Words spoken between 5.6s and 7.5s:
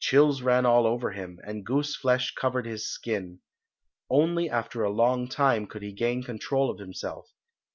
could he gain control of himself.